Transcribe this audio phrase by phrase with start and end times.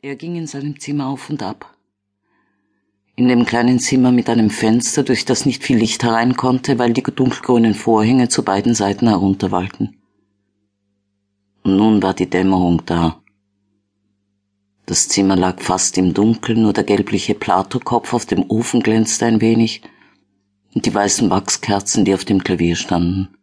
[0.00, 1.76] Er ging in seinem Zimmer auf und ab.
[3.16, 6.92] In dem kleinen Zimmer mit einem Fenster, durch das nicht viel Licht herein konnte, weil
[6.92, 9.96] die dunkelgrünen Vorhänge zu beiden Seiten herunterwallten.
[11.64, 13.20] Und nun war die Dämmerung da.
[14.86, 19.40] Das Zimmer lag fast im Dunkeln, nur der gelbliche Platokopf auf dem Ofen glänzte ein
[19.40, 19.82] wenig
[20.76, 23.36] und die weißen Wachskerzen, die auf dem Klavier standen.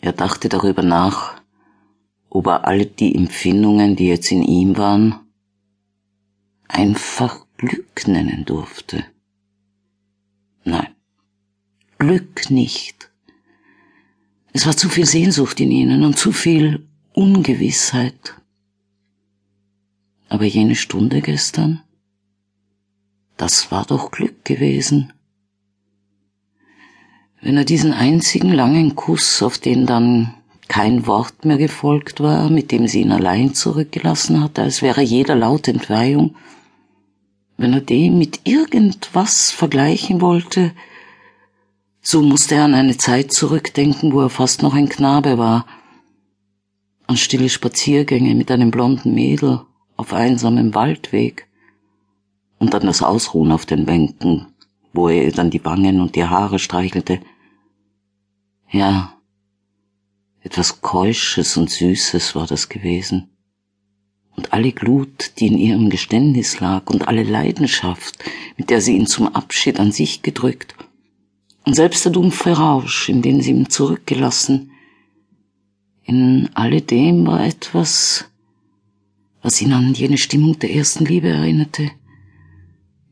[0.00, 1.40] Er dachte darüber nach,
[2.30, 5.20] ob er all die Empfindungen, die jetzt in ihm waren,
[6.68, 9.04] einfach Glück nennen durfte.
[10.64, 10.88] Nein,
[11.98, 13.10] Glück nicht.
[14.52, 18.34] Es war zu viel Sehnsucht in ihnen und zu viel Ungewissheit.
[20.28, 21.82] Aber jene Stunde gestern,
[23.36, 25.12] das war doch Glück gewesen.
[27.40, 30.34] Wenn er diesen einzigen langen Kuss, auf den dann
[30.68, 35.34] kein Wort mehr gefolgt war, mit dem sie ihn allein zurückgelassen hatte, als wäre jeder
[35.34, 36.36] Laut Entweihung,
[37.56, 40.72] wenn er den mit irgendwas vergleichen wollte,
[42.00, 45.66] so musste er an eine Zeit zurückdenken, wo er fast noch ein Knabe war,
[47.06, 49.62] an stille Spaziergänge mit einem blonden Mädel
[49.96, 51.48] auf einsamem Waldweg
[52.58, 54.46] und an das Ausruhen auf den Bänken,
[54.92, 57.20] wo er ihr dann die Wangen und die Haare streichelte.
[58.70, 59.17] Ja,
[60.42, 63.28] etwas Keusches und Süßes war das gewesen.
[64.36, 68.18] Und alle Glut, die in ihrem Geständnis lag, und alle Leidenschaft,
[68.56, 70.74] mit der sie ihn zum Abschied an sich gedrückt,
[71.64, 74.70] und selbst der dumpfe Rausch, in den sie ihn zurückgelassen,
[76.04, 78.24] in alledem war etwas,
[79.42, 81.90] was ihn an jene Stimmung der ersten Liebe erinnerte,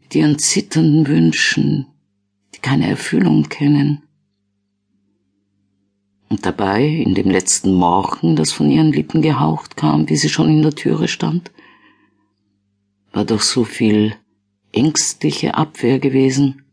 [0.01, 1.87] mit ihren zitternden Wünschen,
[2.55, 4.06] die keine Erfüllung kennen,
[6.29, 10.49] und dabei, in dem letzten Morgen, das von ihren Lippen gehaucht kam, wie sie schon
[10.49, 11.53] in der Türe stand,
[13.13, 14.17] war doch so viel
[14.73, 16.65] ängstliche Abwehr gewesen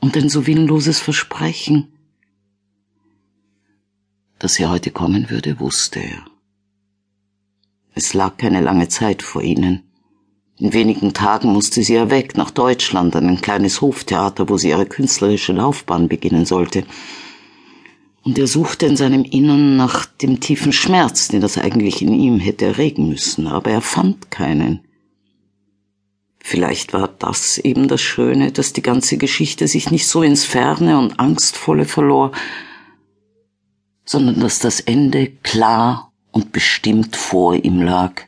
[0.00, 1.92] und ein so willenloses Versprechen.
[4.38, 6.24] Dass sie heute kommen würde, wusste er.
[7.94, 9.82] Es lag keine lange Zeit vor ihnen.
[10.58, 14.68] In wenigen Tagen musste sie ja weg nach Deutschland an ein kleines Hoftheater, wo sie
[14.68, 16.84] ihre künstlerische Laufbahn beginnen sollte
[18.26, 22.40] und er suchte in seinem Innern nach dem tiefen Schmerz, den das eigentlich in ihm
[22.40, 24.80] hätte erregen müssen, aber er fand keinen.
[26.40, 30.98] Vielleicht war das eben das Schöne, dass die ganze Geschichte sich nicht so ins Ferne
[30.98, 32.32] und Angstvolle verlor,
[34.04, 38.22] sondern dass das Ende klar und bestimmt vor ihm lag.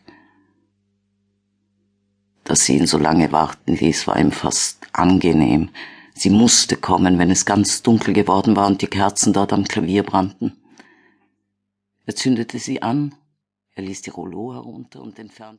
[2.45, 5.71] Dass sie ihn so lange warten ließ, war ihm fast angenehm,
[6.19, 10.03] Sie musste kommen, wenn es ganz dunkel geworden war und die Kerzen dort am Klavier
[10.03, 10.57] brannten.
[12.07, 13.15] Er zündete sie an,
[13.77, 15.57] er ließ die Rollo herunter und entfernte